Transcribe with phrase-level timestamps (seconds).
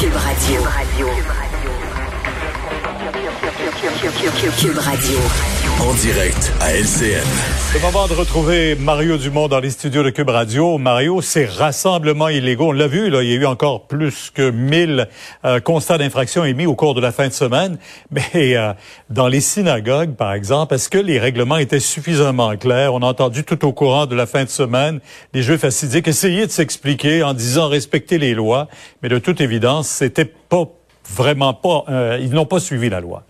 [0.00, 0.62] Cube Radio.
[0.62, 1.79] Cube Radio.
[5.80, 7.24] En direct à LCN.
[7.72, 10.76] C'est le moment de retrouver Mario Dumont dans les studios de Cube Radio.
[10.76, 14.50] Mario, ces rassemblements illégaux, on l'a vu, là, il y a eu encore plus que
[14.50, 15.08] 1000
[15.46, 17.78] euh, constats d'infraction émis au cours de la fin de semaine.
[18.10, 18.74] Mais euh,
[19.08, 22.92] dans les synagogues, par exemple, est-ce que les règlements étaient suffisamment clairs?
[22.92, 25.00] On a entendu tout au courant de la fin de semaine
[25.32, 28.68] les Juifs assidiques essayer de s'expliquer en disant respecter les lois.
[29.02, 30.66] Mais de toute évidence, c'était pas
[31.08, 33.22] vraiment pas, euh, ils n'ont pas suivi la loi.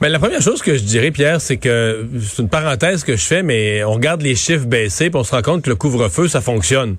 [0.00, 3.24] Mais la première chose que je dirais, Pierre, c'est que c'est une parenthèse que je
[3.24, 6.28] fais, mais on regarde les chiffres baisser, puis on se rend compte que le couvre-feu,
[6.28, 6.96] ça fonctionne.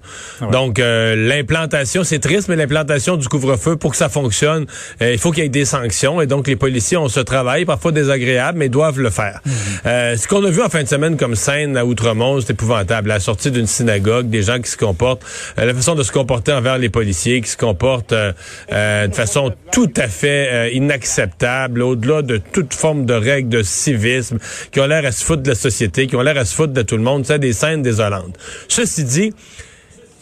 [0.52, 4.66] Donc euh, l'implantation, c'est triste, mais l'implantation du couvre-feu, pour que ça fonctionne,
[5.02, 6.20] euh, il faut qu'il y ait des sanctions.
[6.20, 9.40] Et donc les policiers ont ce travail, parfois désagréable, mais doivent le faire.
[9.46, 9.54] Mhm.
[9.86, 13.08] euh, ce qu'on a vu en fin de semaine comme scène à Outremont, c'est épouvantable.
[13.08, 15.24] La sortie d'une synagogue, des gens qui se comportent,
[15.58, 19.92] euh, la façon de se comporter envers les policiers, qui se comportent de façon tout
[19.96, 24.38] à fait inacceptable, au-delà de toute forme de règles de civisme,
[24.72, 26.74] qui ont l'air à se foutre de la société, qui ont l'air à se foutre
[26.74, 27.26] de tout le monde.
[27.26, 28.38] C'est des scènes désolantes.
[28.68, 29.34] Ceci dit,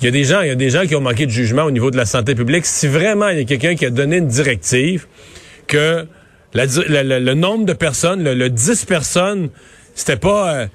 [0.02, 1.64] il y a des gens, il y a des gens qui ont manqué de jugement
[1.64, 2.66] au niveau de la santé publique.
[2.66, 5.08] Si vraiment il y a quelqu'un qui a donné une directive
[5.66, 6.06] que
[6.54, 9.50] le nombre de personnes, le, 10 personnes,
[9.96, 10.68] c'était pas euh,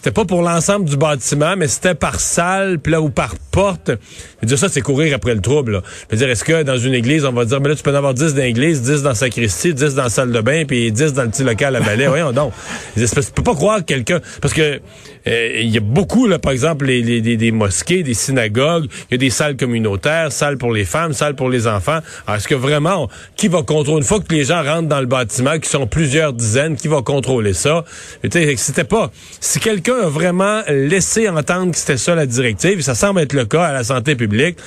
[0.00, 3.90] c'était pas pour l'ensemble du bâtiment, mais c'était par salle, puis là, ou par porte.
[3.90, 3.92] Je
[4.40, 5.72] veux dire, ça, c'est courir après le trouble.
[5.72, 5.82] Là.
[6.08, 7.90] Je veux dire, est-ce que dans une église, on va dire, mais là, tu peux
[7.90, 10.64] en avoir 10 dans l'église, 10 dans la sacristie, 10 dans la salle de bain,
[10.66, 12.06] puis 10 dans le petit local à balai?
[12.08, 12.54] Voyons donc.
[12.94, 14.20] Tu peux pas croire que quelqu'un...
[14.40, 14.80] Parce que
[15.26, 19.12] euh, il y a beaucoup, là, par exemple, les, les, des mosquées, des synagogues, il
[19.12, 21.98] y a des salles communautaires, salles pour les femmes, salles pour les enfants.
[22.26, 25.58] Est-ce que vraiment, qui va contrôler, une fois que les gens rentrent dans le bâtiment,
[25.58, 27.84] qui sont plusieurs dizaines, qui va contrôler ça?
[28.22, 29.10] C'était pas...
[29.40, 33.44] Si quelqu'un a vraiment laissé entendre que c'était ça la directive, ça semble être le
[33.44, 34.58] cas à la santé publique,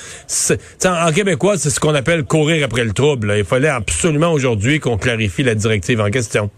[0.86, 3.34] en, québécois, c'est ce qu'on appelle courir après le trouble.
[3.38, 6.50] Il fallait absolument aujourd'hui qu'on clarifie la directive en question.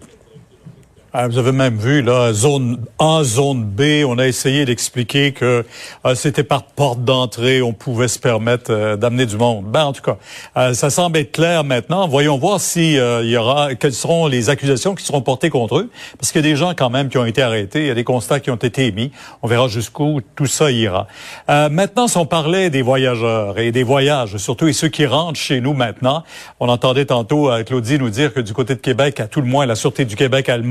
[1.18, 5.64] Ah, vous avez même vu, là, zone A, zone B, on a essayé d'expliquer que
[6.06, 9.64] euh, c'était par porte d'entrée, on pouvait se permettre euh, d'amener du monde.
[9.64, 10.18] Ben, en tout cas,
[10.58, 12.10] euh, ça semble être clair maintenant.
[12.10, 15.90] Voyons voir si il y aura, quelles seront les accusations qui seront portées contre eux,
[16.20, 17.96] parce qu'il y a des gens quand même qui ont été arrêtés, il y a
[17.96, 19.14] des constats qui ont été émis.
[19.42, 21.08] On verra jusqu'où tout ça ira.
[21.48, 25.62] maintenant, si on parlait des voyageurs et des voyages, surtout et ceux qui rentrent chez
[25.62, 26.26] nous maintenant,
[26.60, 29.66] on entendait tantôt Claudie nous dire que du côté de Québec, à tout le moins,
[29.66, 30.64] la Sûreté du Québec a le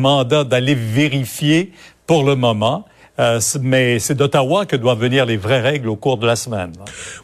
[0.42, 1.70] d'aller vérifier
[2.06, 2.84] pour le moment.
[3.20, 6.72] Euh, mais c'est d'Ottawa que doivent venir les vraies règles au cours de la semaine.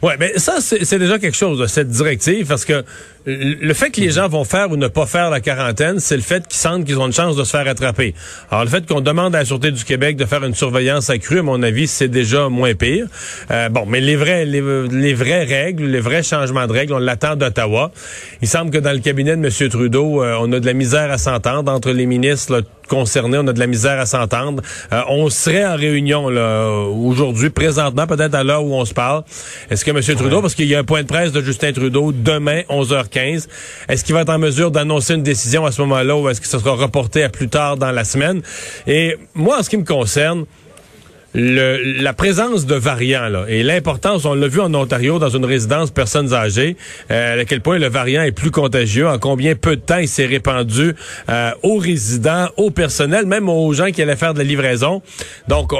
[0.01, 2.85] Oui, mais ça, c'est déjà quelque chose, cette directive, parce que
[3.25, 6.23] le fait que les gens vont faire ou ne pas faire la quarantaine, c'est le
[6.23, 8.15] fait qu'ils sentent qu'ils ont une chance de se faire attraper.
[8.49, 11.39] Alors, le fait qu'on demande à la Sûreté du Québec de faire une surveillance accrue,
[11.39, 13.07] à mon avis, c'est déjà moins pire.
[13.51, 17.35] Euh, bon, mais les vrais, les, vraies règles, les vrais changements de règles, on l'attend
[17.35, 17.91] d'Ottawa.
[18.41, 19.69] Il semble que dans le cabinet de M.
[19.69, 23.37] Trudeau, euh, on a de la misère à s'entendre entre les ministres concernés.
[23.37, 24.61] On a de la misère à s'entendre.
[24.91, 29.23] Euh, on serait en réunion là aujourd'hui, présentement, peut-être à l'heure où on se parle.
[29.69, 30.01] Est-ce que M.
[30.17, 33.47] Trudeau, parce qu'il y a un point de presse de Justin Trudeau demain, 11h 15.
[33.87, 36.47] Est-ce qu'il va être en mesure d'annoncer une décision à ce moment-là ou est-ce que
[36.47, 38.41] ce sera reporté à plus tard dans la semaine?
[38.87, 40.45] Et moi, en ce qui me concerne,
[41.33, 45.45] le, la présence de variants là, et l'importance, on l'a vu en Ontario dans une
[45.45, 46.75] résidence personnes âgées,
[47.09, 50.07] euh, à quel point le variant est plus contagieux, en combien peu de temps il
[50.07, 50.93] s'est répandu
[51.29, 55.01] euh, aux résidents, au personnel, même aux gens qui allaient faire de la livraison.
[55.47, 55.71] Donc,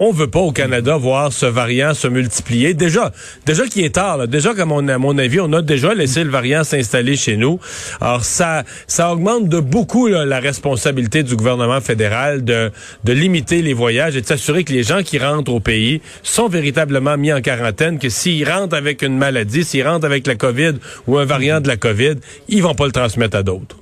[0.00, 2.74] on veut pas au Canada voir ce variant se multiplier.
[2.74, 3.12] Déjà,
[3.46, 6.30] déjà qui est tard, là, déjà comme à mon avis, on a déjà laissé le
[6.30, 7.58] variant s'installer chez nous.
[8.00, 12.70] Alors ça, ça augmente de beaucoup là, la responsabilité du gouvernement fédéral de,
[13.04, 16.48] de limiter les voyages et de s'assurer que les gens qui rentrent au pays sont
[16.48, 20.74] véritablement mis en quarantaine, que s'ils rentrent avec une maladie, s'ils rentrent avec la COVID
[21.06, 22.16] ou un variant de la COVID,
[22.48, 23.76] ils vont pas le transmettre à d'autres.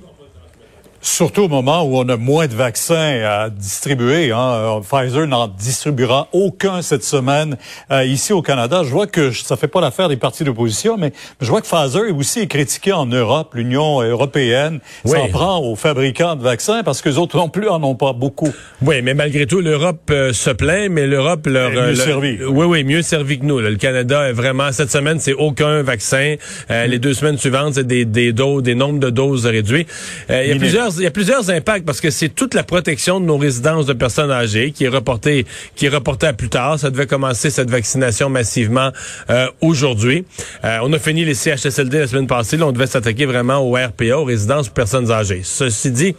[1.09, 4.31] Surtout au moment où on a moins de vaccins à distribuer.
[4.31, 4.51] Hein.
[4.53, 7.57] Euh, Pfizer n'en distribuera aucun cette semaine
[7.91, 8.83] euh, ici au Canada.
[8.83, 12.05] Je vois que ça fait pas l'affaire des partis d'opposition, mais je vois que Pfizer
[12.07, 13.53] est aussi critiqué en Europe.
[13.55, 17.81] L'Union européenne s'en prend aux fabricants de vaccins parce que les autres non plus en
[17.83, 18.53] ont pas beaucoup.
[18.81, 22.37] Oui, mais malgré tout, l'Europe euh, se plaint, mais l'Europe leur mieux servi.
[22.43, 23.59] Oui, oui, mieux servi que nous.
[23.59, 26.35] Le Canada est vraiment cette semaine, c'est aucun vaccin.
[26.69, 29.87] Les deux semaines suivantes, c'est des, des doses, des nombres de doses réduits.
[30.29, 33.19] Il y a plusieurs il y a plusieurs impacts parce que c'est toute la protection
[33.19, 35.45] de nos résidences de personnes âgées qui est reportée,
[35.75, 36.79] qui est reportée à plus tard.
[36.79, 38.91] Ça devait commencer cette vaccination massivement
[39.29, 40.25] euh, aujourd'hui.
[40.63, 42.57] Euh, on a fini les CHSLD la semaine passée.
[42.57, 45.41] Là, on devait s'attaquer vraiment au RPA, aux résidences pour personnes âgées.
[45.43, 46.15] Ceci dit,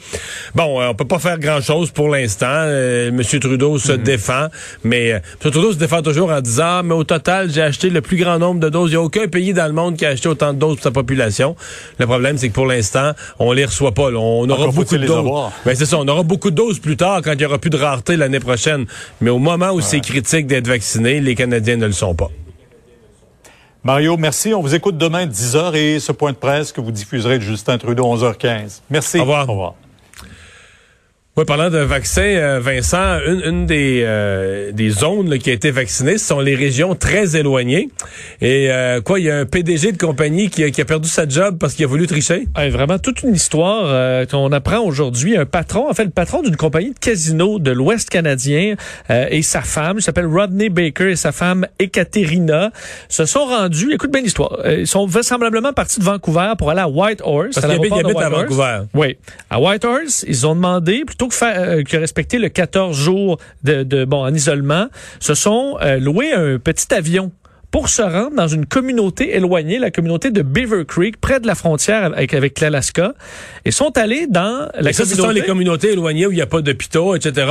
[0.55, 2.47] bon, euh, on peut pas faire grand-chose pour l'instant.
[2.49, 4.03] Euh, Monsieur Trudeau se mhm.
[4.03, 4.47] défend,
[4.85, 5.21] mais M.
[5.41, 8.39] Trudeau se défend toujours en disant, ah, mais au total, j'ai acheté le plus grand
[8.39, 8.91] nombre de doses.
[8.91, 10.83] Il n'y a aucun pays dans le monde qui a acheté autant de doses pour
[10.83, 11.57] sa population.
[11.99, 14.11] Le problème, c'est que pour l'instant, on les reçoit pas.
[14.11, 15.51] On aura beaucoup de doses.
[15.65, 17.71] Ben, c'est ça, on aura beaucoup de doses plus tard quand il y aura plus
[17.71, 18.87] de rareté l'année prochaine.
[19.21, 22.31] Mais au moment où c'est critique d'être vacciné, les Canadiens ne le sont pas.
[23.85, 24.53] Mario, merci.
[24.53, 27.79] On vous écoute demain 10h et ce point de presse que vous diffuserez de Justin
[27.79, 28.81] Trudeau 11h15.
[28.91, 29.19] Merci.
[29.19, 29.49] Au revoir.
[29.49, 29.75] Au revoir.
[31.39, 35.71] Oui, parlant de vaccin, euh, Vincent, une, une des, euh, des zones qui a été
[35.71, 37.91] vaccinée, ce sont les régions très éloignées.
[38.41, 41.09] Et euh, quoi, il y a un PDG de compagnie qui a, qui a perdu
[41.09, 42.49] sa job parce qu'il a voulu tricher?
[42.57, 45.37] vraiment toute une histoire qu'on apprend aujourd'hui.
[45.37, 48.75] Un patron, en fait, le patron d'une compagnie de casino de l'Ouest canadien
[49.09, 52.73] et sa femme, il s'appelle Rodney Baker et sa femme Ekaterina,
[53.09, 56.89] se sont rendus, écoute bien l'histoire, ils sont vraisemblablement partis de Vancouver pour aller à
[56.89, 57.55] Whitehorse.
[57.55, 58.81] Parce qu'ils habitent à Vancouver.
[58.93, 59.17] Oui.
[59.51, 64.05] À Whitehorse, ils ont demandé, plutôt que, euh, que respecter le 14 jours de, de
[64.05, 64.89] bon en isolement,
[65.21, 67.33] se sont euh, loués un petit avion
[67.71, 71.55] pour se rendre dans une communauté éloignée, la communauté de Beaver Creek, près de la
[71.55, 73.13] frontière avec, avec l'Alaska,
[73.65, 75.09] et sont allés dans la et ça, communauté...
[75.09, 77.47] ce sont les communautés éloignées où il n'y a pas d'hôpitaux, etc.,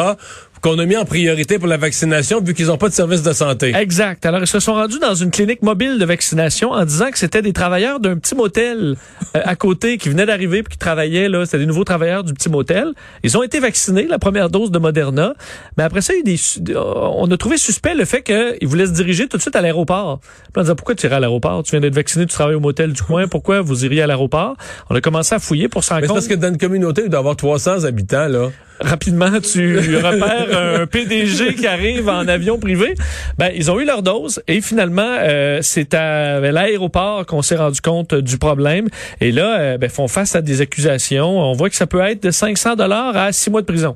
[0.62, 3.33] qu'on a mis en priorité pour la vaccination vu qu'ils n'ont pas de service de
[3.33, 3.74] santé.
[3.75, 4.25] Exact.
[4.25, 7.42] Alors, ils se sont rendus dans une clinique mobile de vaccination en disant que c'était
[7.42, 8.95] des travailleurs d'un petit motel
[9.36, 11.45] euh, à côté qui venaient d'arriver puis qui travaillaient là.
[11.45, 12.94] C'était des nouveaux travailleurs du petit motel.
[13.24, 15.33] Ils ont été vaccinés, la première dose de Moderna.
[15.77, 18.88] Mais après ça, il y a des, on a trouvé suspect le fait qu'ils voulaient
[18.88, 20.19] se diriger tout de suite à l'aéroport.
[20.56, 21.63] on a dit, pourquoi tu irais à l'aéroport?
[21.63, 23.27] Tu viens d'être vacciné, tu travailles au motel du coin.
[23.27, 24.56] Pourquoi vous iriez à l'aéroport?
[24.89, 26.07] On a commencé à fouiller pour s'en compte.
[26.09, 28.50] parce que dans une communauté, il doit y avoir 300 habitants, là
[28.80, 32.94] rapidement tu repères un PDG qui arrive en avion privé.
[33.38, 37.82] Ben ils ont eu leur dose et finalement euh, c'est à l'aéroport qu'on s'est rendu
[37.82, 38.88] compte du problème
[39.22, 41.40] et là euh, ben, font face à des accusations.
[41.40, 43.96] On voit que ça peut être de 500 dollars à six mois de prison.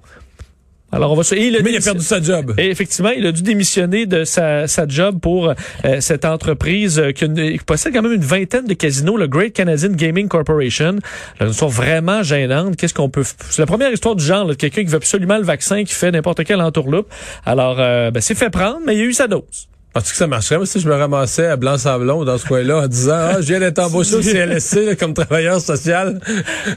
[0.92, 2.54] Alors on va il a Mais il a perdu sa job.
[2.58, 7.12] Et effectivement, il a dû démissionner de sa, sa job pour euh, cette entreprise euh,
[7.12, 7.28] qui,
[7.66, 10.98] possède quand même une vingtaine de casinos, le Great Canadian Gaming Corporation.
[11.40, 12.76] Elles sont vraiment gênantes.
[12.76, 15.84] Qu'est-ce qu'on peut C'est la première histoire du genre, quelqu'un qui veut absolument le vaccin,
[15.84, 17.08] qui fait n'importe quel entourloupe.
[17.46, 19.71] Alors, euh, ben, c'est fait prendre, mais il a eu sa dose.
[19.94, 20.56] Penses-tu que ça marcherait?
[20.56, 23.60] Moi, si je me ramassais à Blanc-Sablon, dans ce coin-là, en disant, ah, je viens
[23.60, 26.22] d'être embauché au CLSC comme travailleur social.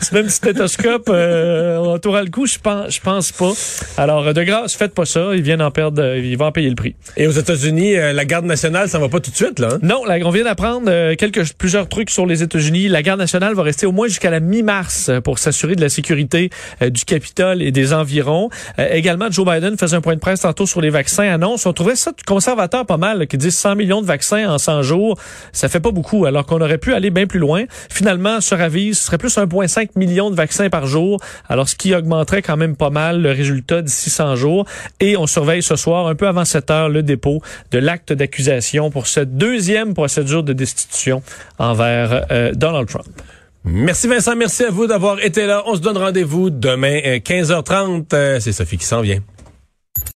[0.01, 3.53] C'est même stéthoscope, euh, autour à le coup, je pense, je pense pas.
[3.99, 5.29] Alors, de grâce, faites pas ça.
[5.33, 6.97] Ils viennent en perdre, euh, ils vont en payer le prix.
[7.17, 9.75] Et aux États-Unis, euh, la garde nationale, ça va pas tout de suite, là?
[9.75, 9.79] Hein?
[9.83, 12.89] Non, là, on vient d'apprendre euh, quelques, plusieurs trucs sur les États-Unis.
[12.89, 16.51] La garde nationale va rester au moins jusqu'à la mi-mars pour s'assurer de la sécurité
[16.81, 18.51] du Capitole et des environs.
[18.77, 21.65] également, Joe Biden faisait un point de presse tantôt sur les vaccins, annonce.
[21.67, 25.19] On trouvait ça conservateur pas mal qui disent 100 millions de vaccins en 100 jours,
[25.53, 27.65] ça fait pas beaucoup, alors qu'on aurait pu aller bien plus loin.
[27.91, 31.95] Finalement, se ravise, ce serait plus 1,5 million de vaccins par jour, alors ce qui
[31.95, 34.67] augmenterait quand même pas mal le résultat d'ici 100 jours.
[35.01, 37.41] Et on surveille ce soir, un peu avant 7 heures, le dépôt
[37.71, 41.23] de l'acte d'accusation pour cette deuxième procédure de destitution
[41.59, 43.07] envers euh, Donald Trump.
[43.65, 45.63] Merci Vincent, merci à vous d'avoir été là.
[45.67, 48.13] On se donne rendez-vous demain 15h30.
[48.13, 49.21] Euh, euh, c'est Sophie qui s'en vient.